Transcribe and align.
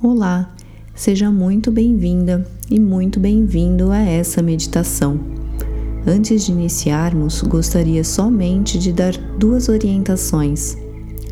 Olá, 0.00 0.54
seja 0.94 1.28
muito 1.28 1.72
bem-vinda 1.72 2.46
e 2.70 2.78
muito 2.78 3.18
bem-vindo 3.18 3.90
a 3.90 3.98
essa 3.98 4.40
meditação. 4.40 5.18
Antes 6.06 6.46
de 6.46 6.52
iniciarmos, 6.52 7.42
gostaria 7.42 8.04
somente 8.04 8.78
de 8.78 8.92
dar 8.92 9.16
duas 9.36 9.68
orientações. 9.68 10.76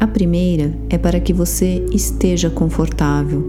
A 0.00 0.06
primeira 0.08 0.76
é 0.90 0.98
para 0.98 1.20
que 1.20 1.32
você 1.32 1.86
esteja 1.92 2.50
confortável. 2.50 3.48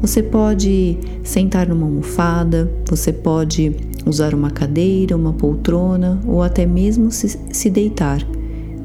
Você 0.00 0.22
pode 0.22 0.96
sentar 1.22 1.68
numa 1.68 1.84
almofada, 1.84 2.72
você 2.88 3.12
pode 3.12 3.76
usar 4.06 4.32
uma 4.34 4.50
cadeira, 4.50 5.14
uma 5.14 5.34
poltrona 5.34 6.18
ou 6.26 6.42
até 6.42 6.64
mesmo 6.64 7.10
se, 7.10 7.38
se 7.52 7.68
deitar, 7.68 8.26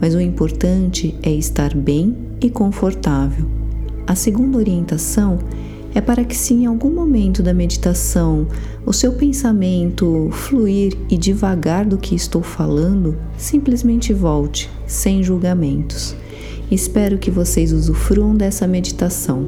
mas 0.02 0.16
o 0.16 0.20
importante 0.20 1.16
é 1.24 1.32
estar 1.32 1.74
bem 1.74 2.14
e 2.42 2.50
confortável. 2.50 3.65
A 4.08 4.14
segunda 4.14 4.58
orientação 4.58 5.40
é 5.96 6.02
para 6.02 6.24
que, 6.24 6.36
se 6.36 6.54
em 6.54 6.66
algum 6.66 6.92
momento 6.92 7.42
da 7.42 7.54
meditação 7.54 8.48
o 8.86 8.94
seu 8.94 9.14
pensamento 9.14 10.30
fluir 10.32 10.96
e 11.10 11.18
devagar 11.18 11.86
do 11.86 11.98
que 11.98 12.14
estou 12.14 12.44
falando, 12.44 13.18
simplesmente 13.38 14.14
volte, 14.14 14.70
sem 14.86 15.24
julgamentos. 15.24 16.16
Espero 16.70 17.18
que 17.18 17.32
vocês 17.32 17.72
usufruam 17.72 18.36
dessa 18.36 18.68
meditação. 18.68 19.48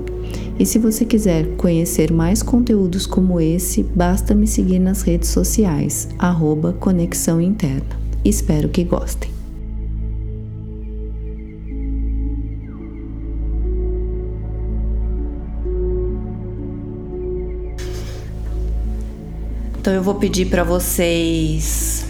E 0.58 0.66
se 0.66 0.80
você 0.80 1.05
quiser 1.05 1.55
conhecer 1.58 2.12
mais 2.12 2.42
conteúdos 2.42 3.05
como 3.05 3.39
esse, 3.39 3.84
basta 3.84 4.34
me 4.34 4.48
seguir 4.48 4.80
nas 4.80 5.02
redes 5.02 5.30
sociais, 5.30 6.08
arroba 6.17 6.73
Conexão 6.73 7.39
Interna. 7.39 8.00
Espero 8.23 8.70
que 8.70 8.84
gostem. 8.84 9.37
Então 19.88 19.95
eu 19.95 20.03
vou 20.03 20.16
pedir 20.16 20.49
para 20.49 20.66
vocês 20.66 22.05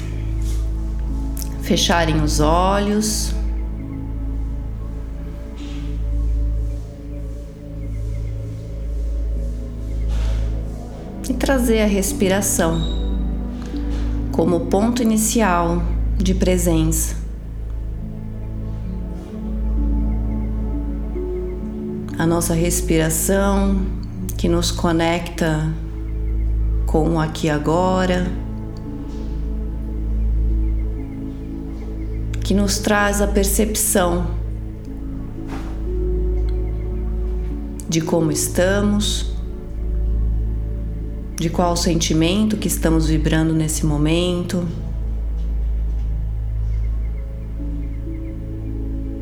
fecharem 1.61 2.23
os 2.23 2.39
olhos. 2.39 3.35
E 11.29 11.33
trazer 11.35 11.83
a 11.83 11.85
respiração 11.85 12.81
como 14.31 14.61
ponto 14.61 15.03
inicial 15.03 15.83
de 16.17 16.33
presença. 16.33 17.15
A 22.17 22.25
nossa 22.25 22.55
respiração 22.55 23.85
que 24.35 24.49
nos 24.49 24.71
conecta 24.71 25.71
com 26.87 27.15
o 27.15 27.19
aqui 27.19 27.49
agora, 27.49 28.25
que 32.41 32.53
nos 32.53 32.79
traz 32.79 33.21
a 33.21 33.27
percepção 33.27 34.25
de 37.89 37.99
como 37.99 38.31
estamos, 38.31 39.33
de 41.35 41.49
qual 41.49 41.75
sentimento 41.75 42.55
que 42.55 42.69
estamos 42.69 43.07
vibrando 43.07 43.53
nesse 43.53 43.85
momento. 43.85 44.65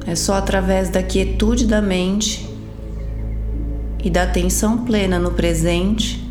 É 0.05 0.13
só 0.13 0.35
através 0.35 0.89
da 0.91 1.01
quietude 1.01 1.65
da 1.65 1.81
mente 1.81 2.47
e 4.03 4.09
da 4.09 4.21
atenção 4.21 4.85
plena 4.85 5.17
no 5.17 5.31
presente 5.31 6.24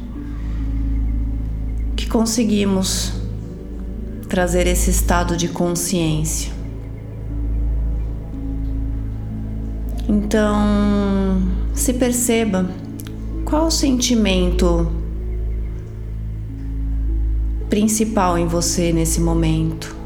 conseguimos 2.14 3.12
trazer 4.28 4.68
esse 4.68 4.88
estado 4.88 5.36
de 5.36 5.48
consciência. 5.48 6.52
Então, 10.08 11.42
se 11.74 11.92
perceba 11.94 12.70
qual 13.44 13.66
o 13.66 13.70
sentimento 13.70 14.92
principal 17.68 18.38
em 18.38 18.46
você 18.46 18.92
nesse 18.92 19.20
momento. 19.20 19.96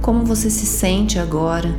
Como 0.00 0.24
você 0.24 0.48
se 0.48 0.64
sente 0.64 1.18
agora? 1.18 1.74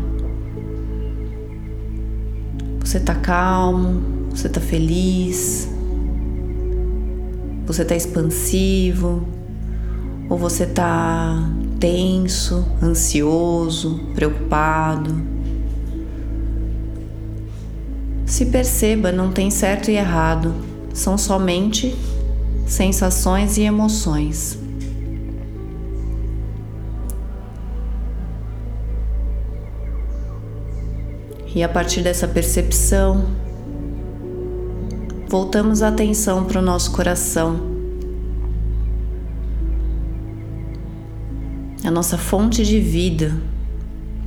Você 2.81 2.97
está 2.97 3.15
calmo? 3.15 4.27
Você 4.31 4.47
está 4.47 4.59
feliz? 4.59 5.73
Você 7.65 7.81
está 7.81 7.95
expansivo 7.95 9.27
ou 10.29 10.37
você 10.37 10.63
está 10.63 11.49
tenso, 11.79 12.65
ansioso, 12.81 13.99
preocupado? 14.13 15.15
Se 18.25 18.45
perceba, 18.47 19.11
não 19.11 19.31
tem 19.31 19.49
certo 19.49 19.89
e 19.89 19.95
errado, 19.95 20.53
são 20.93 21.17
somente 21.17 21.95
sensações 22.67 23.57
e 23.57 23.61
emoções. 23.61 24.57
E 31.55 31.63
a 31.63 31.69
partir 31.69 32.01
dessa 32.01 32.27
percepção, 32.27 33.25
voltamos 35.27 35.81
a 35.81 35.87
atenção 35.87 36.45
para 36.45 36.59
o 36.59 36.61
nosso 36.61 36.91
coração, 36.91 37.59
a 41.83 41.91
nossa 41.91 42.17
fonte 42.17 42.63
de 42.63 42.79
vida 42.79 43.35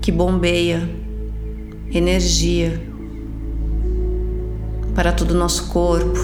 que 0.01 0.11
bombeia 0.11 0.89
energia 1.91 2.81
para 4.95 5.13
todo 5.13 5.31
o 5.33 5.37
nosso 5.37 5.69
corpo 5.69 6.19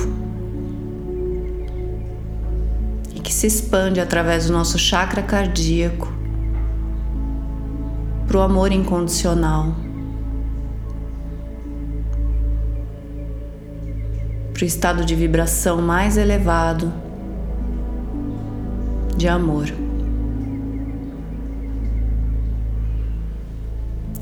e 3.14 3.20
que 3.20 3.32
se 3.32 3.46
expande 3.46 4.00
através 4.00 4.46
do 4.46 4.52
nosso 4.52 4.78
chakra 4.78 5.22
cardíaco 5.22 6.12
para 8.26 8.38
o 8.38 8.40
amor 8.40 8.72
incondicional. 8.72 9.83
Para 14.64 14.66
o 14.66 14.66
estado 14.66 15.04
de 15.04 15.14
vibração 15.14 15.82
mais 15.82 16.16
elevado 16.16 16.91
de 19.14 19.28
amor. 19.28 19.66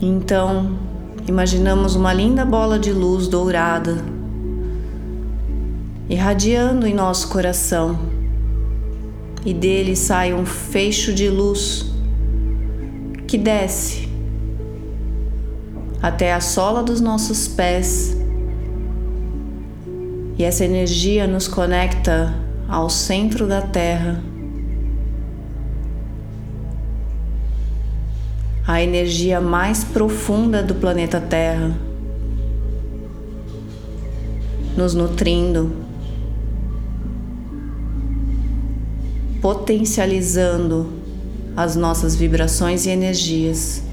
Então, 0.00 0.76
imaginamos 1.28 1.94
uma 1.94 2.12
linda 2.12 2.44
bola 2.44 2.76
de 2.76 2.92
luz 2.92 3.28
dourada 3.28 4.04
irradiando 6.10 6.88
em 6.88 6.94
nosso 6.94 7.28
coração, 7.28 7.96
e 9.46 9.54
dele 9.54 9.94
sai 9.94 10.34
um 10.34 10.44
fecho 10.44 11.14
de 11.14 11.28
luz 11.28 11.86
que 13.28 13.38
desce 13.38 14.08
até 16.02 16.34
a 16.34 16.40
sola 16.40 16.82
dos 16.82 17.00
nossos 17.00 17.46
pés 17.46 18.21
e 20.42 20.44
essa 20.44 20.64
energia 20.64 21.24
nos 21.24 21.46
conecta 21.46 22.34
ao 22.68 22.90
centro 22.90 23.46
da 23.46 23.62
Terra. 23.62 24.20
A 28.66 28.82
energia 28.82 29.40
mais 29.40 29.84
profunda 29.84 30.60
do 30.60 30.74
planeta 30.74 31.20
Terra, 31.20 31.78
nos 34.76 34.94
nutrindo, 34.94 35.70
potencializando 39.40 40.92
as 41.56 41.76
nossas 41.76 42.16
vibrações 42.16 42.84
e 42.84 42.90
energias. 42.90 43.84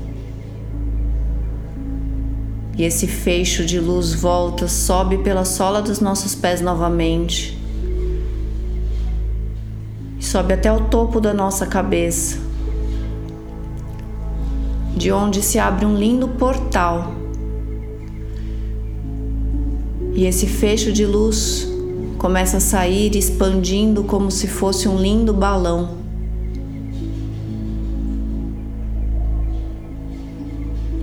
E 2.79 2.83
esse 2.85 3.07
fecho 3.07 3.65
de 3.65 3.77
luz 3.77 4.13
volta, 4.13 4.65
sobe 4.65 5.17
pela 5.17 5.43
sola 5.43 5.81
dos 5.81 5.99
nossos 5.99 6.33
pés 6.33 6.61
novamente. 6.61 7.59
E 10.17 10.23
sobe 10.23 10.53
até 10.53 10.71
o 10.71 10.85
topo 10.85 11.19
da 11.19 11.33
nossa 11.33 11.65
cabeça. 11.65 12.39
De 14.95 15.11
onde 15.11 15.41
se 15.43 15.59
abre 15.59 15.85
um 15.85 15.93
lindo 15.93 16.29
portal. 16.29 17.11
E 20.13 20.25
esse 20.25 20.47
fecho 20.47 20.93
de 20.93 21.05
luz 21.05 21.67
começa 22.17 22.57
a 22.57 22.61
sair 22.61 23.13
expandindo 23.13 24.05
como 24.05 24.31
se 24.31 24.47
fosse 24.47 24.87
um 24.87 24.95
lindo 24.95 25.33
balão. 25.33 25.97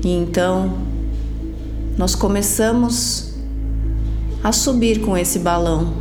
E 0.02 0.08
então 0.08 0.95
nós 1.96 2.14
começamos 2.14 3.32
a 4.44 4.52
subir 4.52 5.00
com 5.00 5.16
esse 5.16 5.38
balão. 5.38 5.94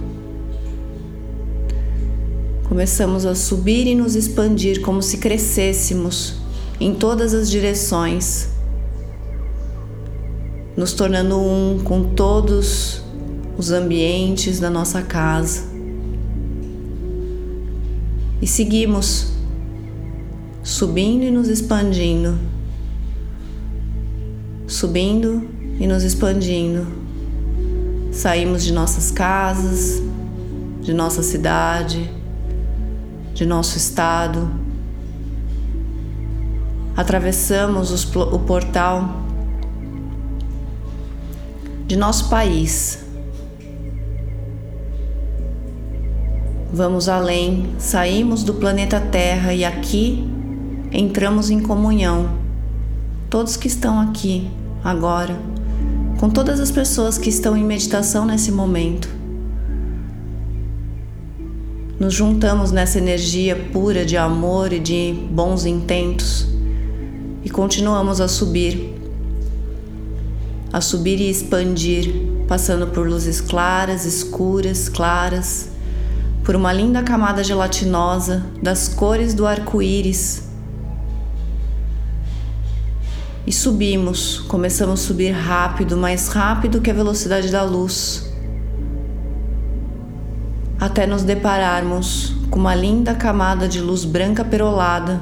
Começamos 2.67 3.25
a 3.25 3.33
subir 3.33 3.87
e 3.87 3.95
nos 3.95 4.15
expandir 4.15 4.81
como 4.81 5.01
se 5.01 5.17
crescêssemos 5.19 6.35
em 6.81 6.93
todas 6.93 7.33
as 7.33 7.49
direções, 7.49 8.49
nos 10.75 10.91
tornando 10.91 11.39
um 11.39 11.79
com 11.81 12.13
todos 12.13 13.01
os 13.57 13.71
ambientes 13.71 14.59
da 14.59 14.69
nossa 14.69 15.01
casa. 15.01 15.63
E 18.41 18.47
seguimos 18.47 19.31
subindo 20.61 21.23
e 21.23 21.31
nos 21.31 21.47
expandindo, 21.47 22.37
subindo 24.67 25.54
e 25.79 25.87
nos 25.87 26.03
expandindo. 26.03 26.87
Saímos 28.11 28.63
de 28.63 28.71
nossas 28.71 29.11
casas, 29.11 30.01
de 30.81 30.93
nossa 30.93 31.21
cidade, 31.21 32.09
de 33.33 33.45
nosso 33.45 33.77
estado. 33.77 34.49
Atravessamos 36.95 37.91
os, 37.91 38.05
o 38.15 38.39
portal 38.39 39.25
de 41.87 41.95
nosso 41.95 42.29
país. 42.29 43.03
Vamos 46.71 47.07
além, 47.07 47.73
saímos 47.77 48.43
do 48.43 48.53
planeta 48.53 48.99
Terra 48.99 49.53
e 49.53 49.63
aqui 49.63 50.27
entramos 50.91 51.49
em 51.49 51.59
comunhão. 51.61 52.29
Todos 53.29 53.55
que 53.55 53.67
estão 53.67 53.99
aqui 53.99 54.49
agora, 54.83 55.37
com 56.19 56.29
todas 56.29 56.59
as 56.59 56.71
pessoas 56.71 57.17
que 57.17 57.29
estão 57.29 57.57
em 57.57 57.63
meditação 57.63 58.25
nesse 58.25 58.51
momento. 58.51 59.09
Nos 61.99 62.13
juntamos 62.13 62.71
nessa 62.71 62.97
energia 62.97 63.55
pura 63.71 64.05
de 64.05 64.17
amor 64.17 64.71
e 64.71 64.79
de 64.79 65.13
bons 65.31 65.65
intentos 65.65 66.47
e 67.43 67.49
continuamos 67.49 68.19
a 68.21 68.27
subir, 68.27 68.95
a 70.71 70.81
subir 70.81 71.19
e 71.19 71.29
expandir, 71.29 72.11
passando 72.47 72.87
por 72.87 73.07
luzes 73.07 73.39
claras, 73.39 74.05
escuras, 74.05 74.89
claras, 74.89 75.69
por 76.43 76.55
uma 76.55 76.71
linda 76.71 77.01
camada 77.01 77.43
gelatinosa 77.43 78.45
das 78.61 78.87
cores 78.87 79.33
do 79.33 79.47
arco-íris 79.47 80.44
e 83.45 83.51
subimos. 83.51 84.39
Começamos 84.47 85.01
a 85.01 85.03
subir 85.03 85.31
rápido, 85.31 85.95
mais 85.95 86.27
rápido 86.27 86.81
que 86.81 86.89
a 86.89 86.93
velocidade 86.93 87.51
da 87.51 87.63
luz, 87.63 88.31
até 90.79 91.05
nos 91.05 91.23
depararmos 91.23 92.35
com 92.49 92.59
uma 92.59 92.75
linda 92.75 93.13
camada 93.13 93.67
de 93.67 93.79
luz 93.79 94.03
branca 94.03 94.43
perolada. 94.43 95.21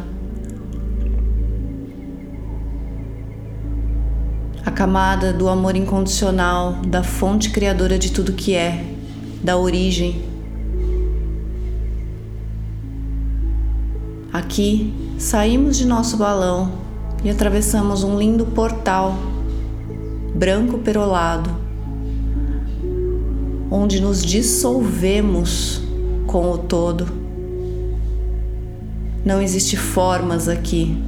A 4.65 4.71
camada 4.71 5.33
do 5.33 5.49
amor 5.49 5.75
incondicional, 5.75 6.73
da 6.87 7.03
fonte 7.03 7.49
criadora 7.49 7.99
de 7.99 8.11
tudo 8.11 8.33
que 8.33 8.55
é, 8.55 8.85
da 9.43 9.57
origem. 9.57 10.23
Aqui 14.31 14.93
saímos 15.19 15.77
de 15.77 15.85
nosso 15.85 16.17
balão 16.17 16.82
e 17.23 17.29
atravessamos 17.29 18.03
um 18.03 18.17
lindo 18.17 18.45
portal 18.47 19.17
branco 20.35 20.79
perolado, 20.79 21.49
onde 23.71 24.01
nos 24.01 24.23
dissolvemos 24.23 25.81
com 26.27 26.51
o 26.51 26.57
todo. 26.57 27.07
Não 29.23 29.41
existe 29.41 29.77
formas 29.77 30.49
aqui. 30.49 31.01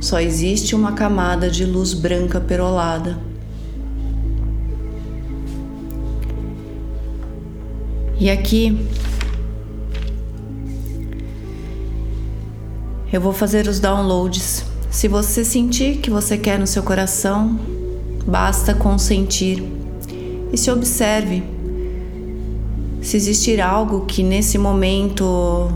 Só 0.00 0.20
existe 0.20 0.74
uma 0.74 0.92
camada 0.92 1.50
de 1.50 1.64
luz 1.64 1.94
branca 1.94 2.40
perolada. 2.40 3.18
E 8.18 8.28
aqui 8.28 8.88
Eu 13.10 13.22
vou 13.22 13.32
fazer 13.32 13.66
os 13.66 13.80
downloads. 13.80 14.66
Se 14.90 15.08
você 15.08 15.42
sentir 15.42 15.96
que 15.96 16.10
você 16.10 16.36
quer 16.36 16.58
no 16.58 16.66
seu 16.66 16.82
coração, 16.82 17.58
basta 18.26 18.74
consentir 18.74 19.64
e 20.52 20.58
se 20.58 20.70
observe. 20.70 21.42
Se 23.00 23.16
existir 23.16 23.62
algo 23.62 24.04
que 24.04 24.22
nesse 24.22 24.58
momento 24.58 25.72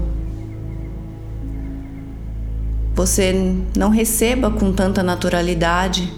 você 2.95 3.57
não 3.75 3.89
receba 3.89 4.51
com 4.51 4.71
tanta 4.71 5.03
naturalidade, 5.03 6.13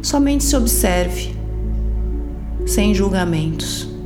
somente 0.00 0.44
se 0.44 0.56
observe, 0.56 1.36
sem 2.66 2.94
julgamentos. 2.94 3.97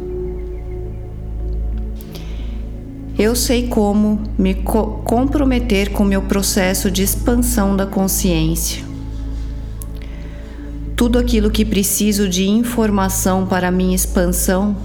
Eu 3.22 3.36
sei 3.36 3.68
como 3.68 4.20
me 4.36 4.52
co 4.52 5.00
comprometer 5.04 5.92
com 5.92 6.02
meu 6.02 6.22
processo 6.22 6.90
de 6.90 7.04
expansão 7.04 7.76
da 7.76 7.86
consciência. 7.86 8.82
Tudo 10.96 11.20
aquilo 11.20 11.48
que 11.48 11.64
preciso 11.64 12.28
de 12.28 12.48
informação 12.48 13.46
para 13.46 13.70
minha 13.70 13.94
expansão 13.94 14.76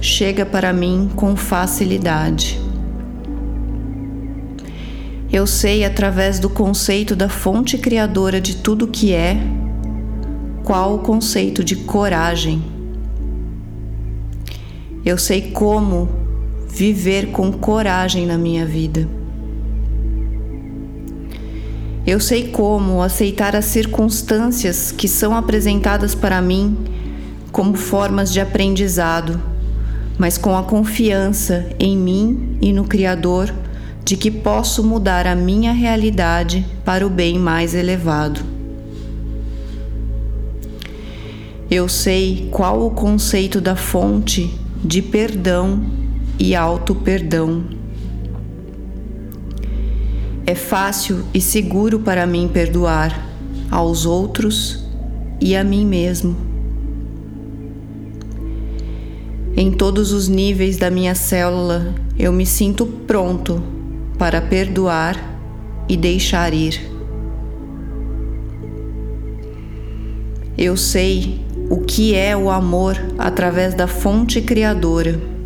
chega 0.00 0.44
para 0.44 0.72
mim 0.72 1.08
com 1.14 1.36
facilidade. 1.36 2.60
Eu 5.32 5.46
sei 5.46 5.84
através 5.84 6.40
do 6.40 6.50
conceito 6.50 7.14
da 7.14 7.28
fonte 7.28 7.78
criadora 7.78 8.40
de 8.40 8.56
tudo 8.56 8.88
que 8.88 9.12
é, 9.12 9.36
qual 10.64 10.96
o 10.96 10.98
conceito 10.98 11.62
de 11.62 11.76
coragem. 11.76 12.60
Eu 15.04 15.16
sei 15.16 15.52
como 15.52 16.17
viver 16.78 17.32
com 17.32 17.50
coragem 17.50 18.24
na 18.24 18.38
minha 18.38 18.64
vida. 18.64 19.08
Eu 22.06 22.20
sei 22.20 22.52
como 22.52 23.02
aceitar 23.02 23.56
as 23.56 23.64
circunstâncias 23.64 24.92
que 24.92 25.08
são 25.08 25.34
apresentadas 25.34 26.14
para 26.14 26.40
mim 26.40 26.76
como 27.50 27.74
formas 27.74 28.32
de 28.32 28.40
aprendizado, 28.40 29.42
mas 30.16 30.38
com 30.38 30.56
a 30.56 30.62
confiança 30.62 31.68
em 31.80 31.96
mim 31.96 32.56
e 32.62 32.72
no 32.72 32.84
Criador 32.84 33.52
de 34.04 34.16
que 34.16 34.30
posso 34.30 34.84
mudar 34.84 35.26
a 35.26 35.34
minha 35.34 35.72
realidade 35.72 36.64
para 36.84 37.04
o 37.04 37.10
bem 37.10 37.40
mais 37.40 37.74
elevado. 37.74 38.40
Eu 41.68 41.88
sei 41.88 42.48
qual 42.52 42.86
o 42.86 42.92
conceito 42.92 43.60
da 43.60 43.74
fonte 43.74 44.56
de 44.84 45.02
perdão 45.02 45.98
e 46.38 46.54
auto-perdão. 46.54 47.64
É 50.46 50.54
fácil 50.54 51.24
e 51.34 51.40
seguro 51.40 51.98
para 51.98 52.26
mim 52.26 52.48
perdoar 52.48 53.28
aos 53.70 54.06
outros 54.06 54.84
e 55.40 55.54
a 55.54 55.62
mim 55.62 55.84
mesmo. 55.84 56.36
Em 59.56 59.72
todos 59.72 60.12
os 60.12 60.28
níveis 60.28 60.76
da 60.76 60.90
minha 60.90 61.14
célula, 61.14 61.94
eu 62.18 62.32
me 62.32 62.46
sinto 62.46 62.86
pronto 62.86 63.62
para 64.16 64.40
perdoar 64.40 65.16
e 65.88 65.96
deixar 65.96 66.54
ir. 66.54 66.80
Eu 70.56 70.76
sei 70.76 71.40
o 71.70 71.80
que 71.80 72.14
é 72.14 72.36
o 72.36 72.50
amor 72.50 72.96
através 73.18 73.74
da 73.74 73.86
fonte 73.86 74.40
criadora. 74.40 75.37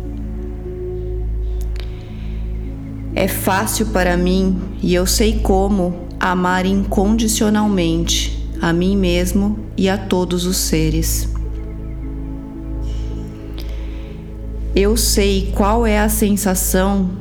É 3.15 3.27
fácil 3.27 3.87
para 3.87 4.17
mim 4.17 4.59
e 4.81 4.93
eu 4.95 5.05
sei 5.05 5.39
como 5.39 6.07
amar 6.19 6.65
incondicionalmente 6.65 8.49
a 8.61 8.73
mim 8.73 8.97
mesmo 8.97 9.59
e 9.77 9.87
a 9.87 9.97
todos 9.97 10.45
os 10.45 10.57
seres. 10.57 11.29
Eu 14.75 14.97
sei 14.97 15.51
qual 15.55 15.85
é 15.85 15.99
a 15.99 16.09
sensação 16.09 17.11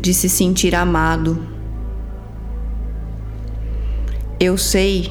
de 0.00 0.12
se 0.12 0.28
sentir 0.28 0.74
amado. 0.74 1.38
Eu 4.40 4.56
sei 4.58 5.08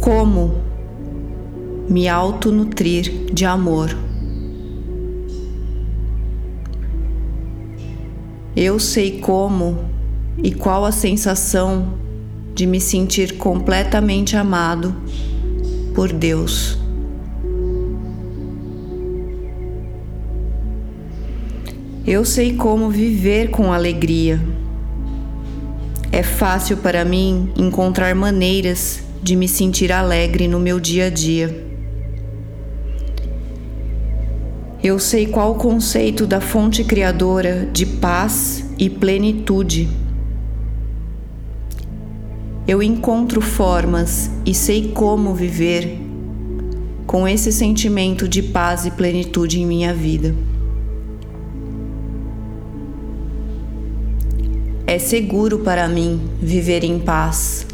como 0.00 0.62
me 1.88 2.08
autonutrir 2.08 3.26
de 3.32 3.44
amor. 3.44 4.03
Eu 8.56 8.78
sei 8.78 9.18
como 9.18 9.90
e 10.40 10.52
qual 10.52 10.84
a 10.84 10.92
sensação 10.92 11.94
de 12.54 12.66
me 12.66 12.80
sentir 12.80 13.36
completamente 13.36 14.36
amado 14.36 14.94
por 15.92 16.12
Deus. 16.12 16.78
Eu 22.06 22.24
sei 22.24 22.54
como 22.54 22.90
viver 22.90 23.50
com 23.50 23.72
alegria. 23.72 24.40
É 26.12 26.22
fácil 26.22 26.76
para 26.76 27.04
mim 27.04 27.50
encontrar 27.56 28.14
maneiras 28.14 29.02
de 29.20 29.34
me 29.34 29.48
sentir 29.48 29.90
alegre 29.90 30.46
no 30.46 30.60
meu 30.60 30.78
dia 30.78 31.06
a 31.06 31.10
dia. 31.10 31.73
Eu 34.84 34.98
sei 34.98 35.26
qual 35.26 35.52
o 35.52 35.54
conceito 35.54 36.26
da 36.26 36.42
fonte 36.42 36.84
criadora 36.84 37.66
de 37.72 37.86
paz 37.86 38.62
e 38.78 38.90
plenitude. 38.90 39.88
Eu 42.68 42.82
encontro 42.82 43.40
formas 43.40 44.30
e 44.44 44.52
sei 44.52 44.92
como 44.92 45.34
viver 45.34 45.98
com 47.06 47.26
esse 47.26 47.50
sentimento 47.50 48.28
de 48.28 48.42
paz 48.42 48.84
e 48.84 48.90
plenitude 48.90 49.58
em 49.58 49.64
minha 49.64 49.94
vida. 49.94 50.34
É 54.86 54.98
seguro 54.98 55.60
para 55.60 55.88
mim 55.88 56.20
viver 56.42 56.84
em 56.84 56.98
paz. 56.98 57.66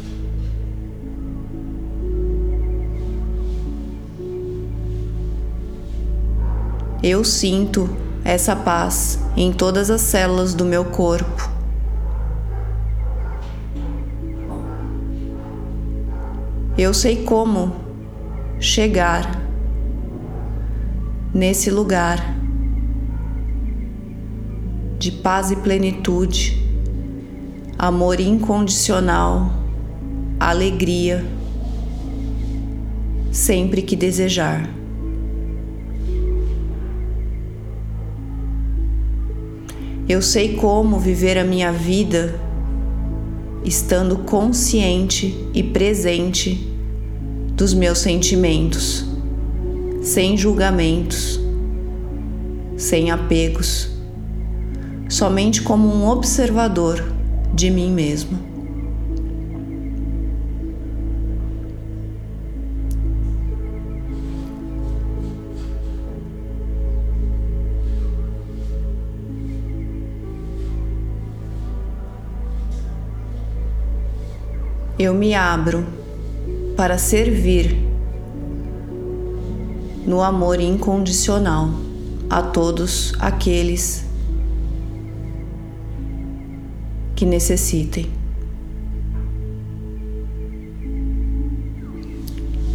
Eu 7.03 7.23
sinto 7.23 7.89
essa 8.23 8.55
paz 8.55 9.19
em 9.35 9.51
todas 9.51 9.89
as 9.89 10.01
células 10.01 10.53
do 10.53 10.63
meu 10.63 10.85
corpo. 10.85 11.49
Eu 16.77 16.93
sei 16.93 17.23
como 17.23 17.75
chegar 18.59 19.41
nesse 21.33 21.71
lugar 21.71 22.35
de 24.99 25.11
paz 25.11 25.49
e 25.49 25.55
plenitude, 25.55 26.63
amor 27.79 28.19
incondicional, 28.19 29.51
alegria, 30.39 31.25
sempre 33.31 33.81
que 33.81 33.95
desejar. 33.95 34.80
Eu 40.11 40.21
sei 40.21 40.57
como 40.57 40.99
viver 40.99 41.37
a 41.37 41.43
minha 41.45 41.71
vida 41.71 42.37
estando 43.63 44.17
consciente 44.17 45.33
e 45.53 45.63
presente 45.63 46.69
dos 47.53 47.73
meus 47.73 47.99
sentimentos, 47.99 49.05
sem 50.01 50.35
julgamentos, 50.35 51.39
sem 52.75 53.09
apegos, 53.09 53.89
somente 55.07 55.61
como 55.61 55.87
um 55.87 56.05
observador 56.09 57.01
de 57.53 57.71
mim 57.71 57.89
mesmo. 57.89 58.50
Eu 75.01 75.15
me 75.15 75.33
abro 75.33 75.83
para 76.77 76.95
servir 76.99 77.75
no 80.05 80.21
amor 80.21 80.61
incondicional 80.61 81.71
a 82.29 82.43
todos 82.43 83.13
aqueles 83.19 84.05
que 87.15 87.25
necessitem. 87.25 88.07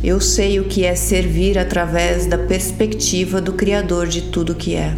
Eu 0.03 0.21
sei 0.21 0.59
o 0.59 0.65
que 0.65 0.85
é 0.85 0.97
servir 0.97 1.57
através 1.59 2.27
da 2.27 2.39
perspectiva 2.39 3.41
do 3.41 3.53
Criador 3.53 4.09
de 4.09 4.23
tudo 4.23 4.55
que 4.55 4.75
é. 4.75 4.97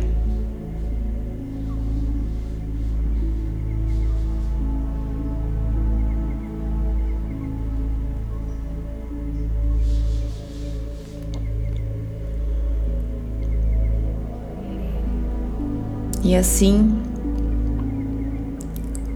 E 16.22 16.34
assim, 16.34 17.00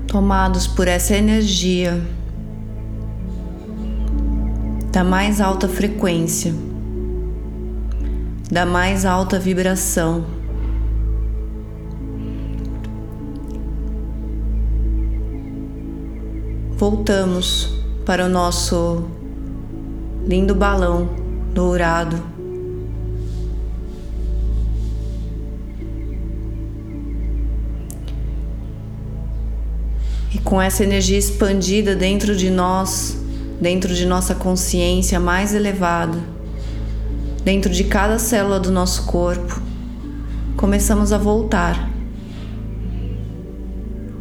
tomados 0.07 0.67
por 0.67 0.87
essa 0.87 1.17
energia 1.17 2.01
da 4.93 5.03
mais 5.03 5.41
alta 5.41 5.69
frequência, 5.69 6.55
da 8.51 8.65
mais 8.65 9.05
alta 9.05 9.39
vibração, 9.39 10.25
voltamos 16.77 17.83
para 18.05 18.27
o 18.27 18.29
nosso 18.29 19.05
lindo 20.27 20.55
balão 20.55 21.09
dourado 21.53 22.32
com 30.53 30.61
essa 30.61 30.83
energia 30.83 31.17
expandida 31.17 31.97
dentro 31.97 32.37
de 32.37 32.51
nós, 32.51 33.17
dentro 33.59 33.95
de 33.95 34.05
nossa 34.05 34.35
consciência 34.35 35.19
mais 35.19 35.55
elevada, 35.55 36.19
dentro 37.43 37.73
de 37.73 37.85
cada 37.85 38.19
célula 38.19 38.61
do 38.61 38.71
nosso 38.71 39.07
corpo, 39.07 39.63
começamos 40.55 41.11
a 41.11 41.17
voltar. 41.17 41.91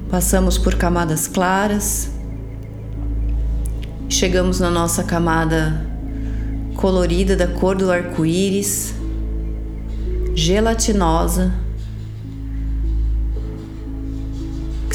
Passamos 0.09 0.57
por 0.57 0.75
camadas 0.75 1.27
claras, 1.27 2.09
chegamos 4.07 4.57
na 4.57 4.69
nossa 4.69 5.03
camada 5.03 5.85
colorida 6.75 7.35
da 7.35 7.47
cor 7.47 7.75
do 7.75 7.91
arco-íris, 7.91 8.93
gelatinosa 10.33 11.53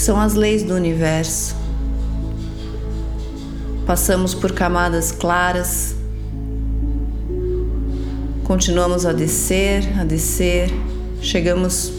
são 0.06 0.20
as 0.20 0.34
leis 0.34 0.62
do 0.62 0.72
universo. 0.72 1.56
Passamos 3.84 4.34
por 4.34 4.52
camadas 4.52 5.10
claras, 5.10 5.96
continuamos 8.44 9.04
a 9.04 9.12
descer, 9.12 9.82
a 9.98 10.04
descer, 10.04 10.70
chegamos 11.20 11.92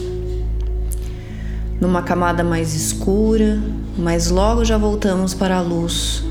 numa 1.78 2.00
camada 2.02 2.42
mais 2.42 2.74
escura, 2.74 3.62
mas 3.98 4.30
logo 4.30 4.64
já 4.64 4.78
voltamos 4.78 5.34
para 5.34 5.58
a 5.58 5.60
luz. 5.60 6.24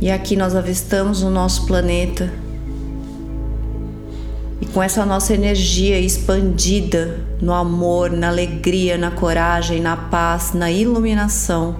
E 0.00 0.10
aqui 0.10 0.34
nós 0.34 0.56
avistamos 0.56 1.22
o 1.22 1.28
nosso 1.28 1.66
planeta 1.66 2.32
com 4.72 4.82
essa 4.82 5.04
nossa 5.04 5.34
energia 5.34 6.00
expandida 6.00 7.31
no 7.42 7.52
amor, 7.52 8.12
na 8.12 8.28
alegria, 8.28 8.96
na 8.96 9.10
coragem, 9.10 9.80
na 9.80 9.96
paz, 9.96 10.52
na 10.52 10.70
iluminação, 10.70 11.74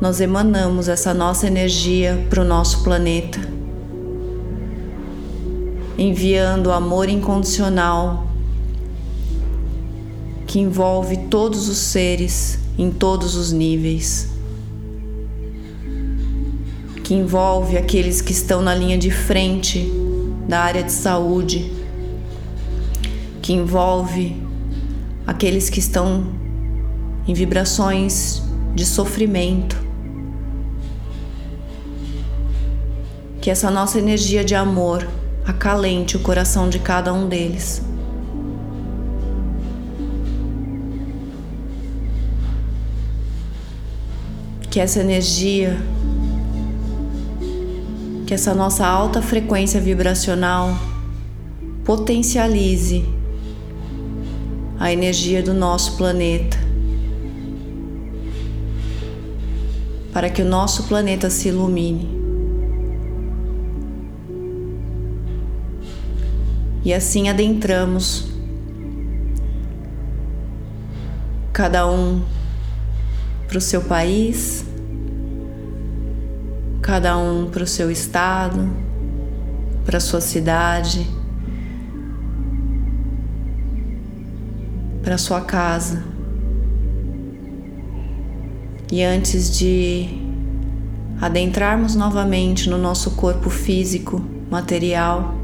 nós 0.00 0.20
emanamos 0.20 0.88
essa 0.88 1.14
nossa 1.14 1.46
energia 1.46 2.26
para 2.28 2.42
o 2.42 2.44
nosso 2.44 2.82
planeta, 2.82 3.38
enviando 5.96 6.72
amor 6.72 7.08
incondicional 7.08 8.26
que 10.48 10.58
envolve 10.58 11.16
todos 11.30 11.68
os 11.68 11.78
seres 11.78 12.58
em 12.76 12.90
todos 12.90 13.36
os 13.36 13.52
níveis, 13.52 14.28
que 17.04 17.14
envolve 17.14 17.78
aqueles 17.78 18.20
que 18.20 18.32
estão 18.32 18.60
na 18.60 18.74
linha 18.74 18.98
de 18.98 19.12
frente 19.12 19.88
da 20.48 20.58
área 20.58 20.82
de 20.82 20.90
saúde, 20.92 21.75
que 23.46 23.52
envolve 23.52 24.42
aqueles 25.24 25.70
que 25.70 25.78
estão 25.78 26.26
em 27.28 27.32
vibrações 27.32 28.42
de 28.74 28.84
sofrimento. 28.84 29.80
Que 33.40 33.48
essa 33.48 33.70
nossa 33.70 34.00
energia 34.00 34.44
de 34.44 34.56
amor 34.56 35.06
acalente 35.46 36.16
o 36.16 36.18
coração 36.18 36.68
de 36.68 36.80
cada 36.80 37.14
um 37.14 37.28
deles. 37.28 37.80
Que 44.68 44.80
essa 44.80 44.98
energia 44.98 45.78
que 48.26 48.34
essa 48.34 48.52
nossa 48.52 48.84
alta 48.84 49.22
frequência 49.22 49.80
vibracional 49.80 50.76
potencialize 51.84 53.15
a 54.78 54.92
energia 54.92 55.42
do 55.42 55.54
nosso 55.54 55.96
planeta, 55.96 56.58
para 60.12 60.28
que 60.30 60.42
o 60.42 60.44
nosso 60.44 60.84
planeta 60.84 61.30
se 61.30 61.48
ilumine. 61.48 62.16
E 66.84 66.94
assim 66.94 67.28
adentramos 67.28 68.28
cada 71.52 71.90
um 71.90 72.22
para 73.48 73.58
o 73.58 73.60
seu 73.60 73.80
país, 73.80 74.64
cada 76.82 77.16
um 77.18 77.50
para 77.50 77.64
o 77.64 77.66
seu 77.66 77.90
estado, 77.90 78.70
para 79.84 79.96
a 79.96 80.00
sua 80.00 80.20
cidade, 80.20 81.06
para 85.06 85.16
sua 85.16 85.40
casa. 85.40 86.02
E 88.90 89.04
antes 89.04 89.56
de 89.56 90.08
adentrarmos 91.20 91.94
novamente 91.94 92.68
no 92.68 92.76
nosso 92.76 93.12
corpo 93.12 93.48
físico, 93.48 94.20
material, 94.50 95.36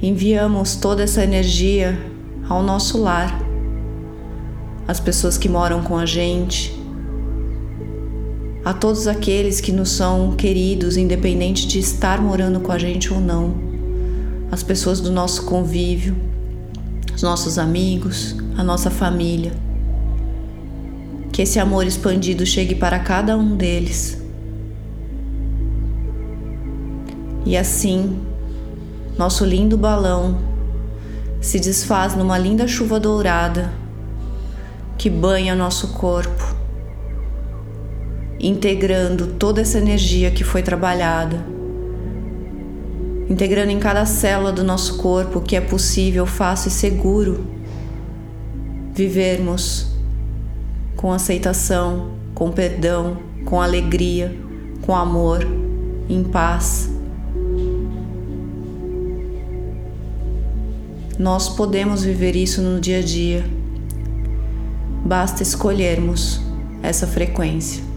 enviamos 0.00 0.76
toda 0.76 1.02
essa 1.02 1.22
energia 1.22 2.00
ao 2.48 2.62
nosso 2.62 2.96
lar, 2.96 3.38
às 4.88 4.98
pessoas 4.98 5.36
que 5.36 5.46
moram 5.46 5.82
com 5.82 5.98
a 5.98 6.06
gente, 6.06 6.74
a 8.64 8.72
todos 8.72 9.06
aqueles 9.06 9.60
que 9.60 9.72
nos 9.72 9.90
são 9.90 10.32
queridos, 10.32 10.96
independente 10.96 11.68
de 11.68 11.80
estar 11.80 12.18
morando 12.18 12.60
com 12.60 12.72
a 12.72 12.78
gente 12.78 13.12
ou 13.12 13.20
não, 13.20 13.54
as 14.50 14.62
pessoas 14.62 15.02
do 15.02 15.10
nosso 15.10 15.44
convívio, 15.44 16.31
os 17.14 17.22
nossos 17.22 17.58
amigos, 17.58 18.36
a 18.56 18.62
nossa 18.62 18.90
família. 18.90 19.52
Que 21.32 21.42
esse 21.42 21.58
amor 21.58 21.86
expandido 21.86 22.44
chegue 22.44 22.74
para 22.74 22.98
cada 22.98 23.36
um 23.36 23.56
deles. 23.56 24.20
E 27.44 27.56
assim, 27.56 28.20
nosso 29.18 29.44
lindo 29.44 29.76
balão 29.76 30.38
se 31.40 31.58
desfaz 31.58 32.14
numa 32.14 32.38
linda 32.38 32.68
chuva 32.68 33.00
dourada 33.00 33.72
que 34.96 35.10
banha 35.10 35.56
nosso 35.56 35.88
corpo, 35.88 36.54
integrando 38.38 39.26
toda 39.26 39.60
essa 39.60 39.78
energia 39.78 40.30
que 40.30 40.44
foi 40.44 40.62
trabalhada, 40.62 41.44
integrando 43.32 43.70
em 43.70 43.78
cada 43.78 44.04
célula 44.04 44.52
do 44.52 44.62
nosso 44.62 44.98
corpo 44.98 45.40
que 45.40 45.56
é 45.56 45.60
possível, 45.60 46.26
fácil 46.26 46.68
e 46.68 46.70
seguro 46.70 47.46
vivermos 48.92 49.90
com 50.94 51.10
aceitação, 51.10 52.10
com 52.34 52.52
perdão, 52.52 53.16
com 53.46 53.58
alegria, 53.58 54.36
com 54.82 54.94
amor, 54.94 55.46
em 56.10 56.22
paz. 56.22 56.90
Nós 61.18 61.48
podemos 61.48 62.04
viver 62.04 62.36
isso 62.36 62.60
no 62.60 62.78
dia 62.78 62.98
a 62.98 63.02
dia. 63.02 63.44
Basta 65.06 65.42
escolhermos 65.42 66.38
essa 66.82 67.06
frequência. 67.06 67.91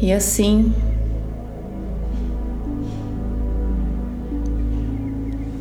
E 0.00 0.12
assim, 0.12 0.72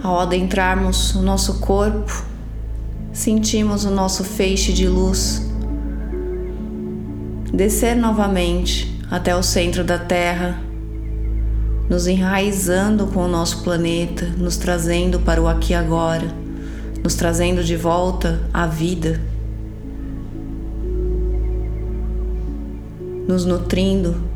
Ao 0.02 0.17
adentrarmos 0.17 1.13
o 1.13 1.21
nosso 1.21 1.60
corpo, 1.60 2.25
sentimos 3.12 3.84
o 3.84 3.91
nosso 3.91 4.23
feixe 4.23 4.71
de 4.71 4.88
luz 4.88 5.45
descer 7.54 7.95
novamente 7.95 8.97
até 9.12 9.36
o 9.36 9.43
centro 9.43 9.84
da 9.84 9.99
Terra, 9.99 10.58
nos 11.89 12.08
enraizando 12.08 13.08
com 13.08 13.25
o 13.25 13.28
nosso 13.28 13.62
planeta, 13.62 14.25
nos 14.38 14.56
trazendo 14.56 15.19
para 15.19 15.41
o 15.41 15.49
aqui 15.49 15.73
e 15.73 15.75
agora, 15.75 16.34
nos 17.04 17.15
trazendo 17.15 17.62
de 17.62 17.75
volta 17.75 18.39
à 18.54 18.65
vida, 18.65 19.19
nos 23.28 23.43
nutrindo 23.43 24.29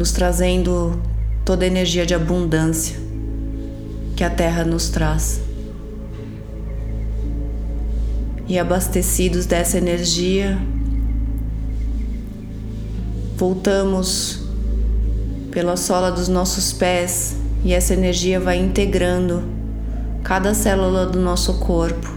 nos 0.00 0.12
trazendo 0.12 0.98
toda 1.44 1.62
a 1.62 1.66
energia 1.66 2.06
de 2.06 2.14
abundância 2.14 2.96
que 4.16 4.24
a 4.24 4.30
Terra 4.30 4.64
nos 4.64 4.88
traz. 4.88 5.42
E 8.48 8.58
abastecidos 8.58 9.44
dessa 9.44 9.76
energia, 9.76 10.58
voltamos 13.36 14.42
pela 15.50 15.76
sola 15.76 16.10
dos 16.10 16.28
nossos 16.28 16.72
pés 16.72 17.36
e 17.62 17.74
essa 17.74 17.92
energia 17.92 18.40
vai 18.40 18.56
integrando 18.56 19.42
cada 20.24 20.54
célula 20.54 21.04
do 21.04 21.20
nosso 21.20 21.58
corpo, 21.58 22.10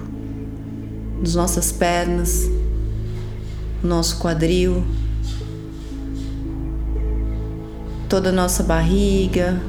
das 1.22 1.36
nossas 1.36 1.74
pernas, 1.74 2.50
nosso 3.84 4.20
quadril, 4.20 4.86
toda 8.14 8.30
a 8.30 8.32
nossa 8.32 8.62
barriga, 8.62 9.60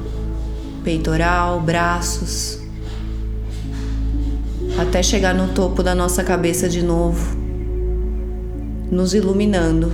peitoral, 0.83 1.59
braços, 1.59 2.59
até 4.79 5.01
chegar 5.01 5.33
no 5.33 5.47
topo 5.47 5.81
da 5.81 5.95
nossa 5.95 6.23
cabeça 6.23 6.69
de 6.69 6.83
novo, 6.83 7.35
nos 8.91 9.15
iluminando, 9.15 9.91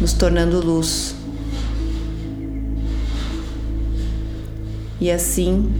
nos 0.00 0.14
tornando 0.14 0.64
luz. 0.64 1.14
E 4.98 5.10
assim, 5.10 5.70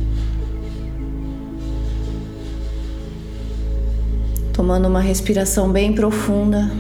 tomando 4.53 4.87
uma 4.87 5.01
respiração 5.01 5.73
bem 5.73 5.95
profunda, 5.95 6.71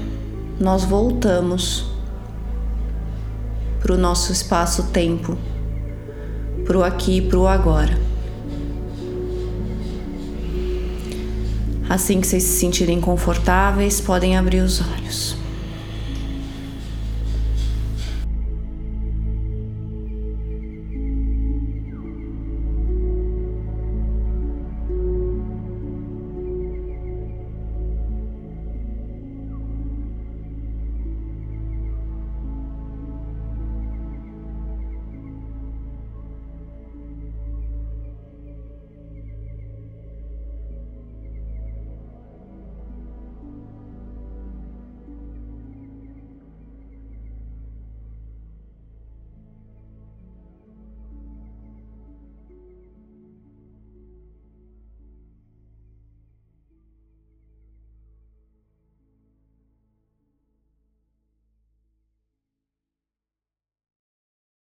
nós 0.61 0.85
voltamos 0.85 1.90
para 3.82 3.94
o 3.94 3.98
nosso 3.98 4.32
espaço-tempo, 4.32 5.36
para 6.64 6.78
o 6.78 6.84
aqui 6.84 7.18
e 7.18 7.22
para 7.22 7.38
o 7.38 7.46
agora. 7.48 7.98
Assim 11.88 12.20
que 12.20 12.26
vocês 12.26 12.44
se 12.44 12.60
sentirem 12.60 13.00
confortáveis, 13.00 14.00
podem 14.00 14.36
abrir 14.36 14.60
os 14.60 14.80
olhos. 14.80 15.41